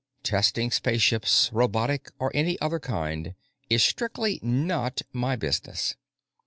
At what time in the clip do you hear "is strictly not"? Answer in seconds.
3.69-5.03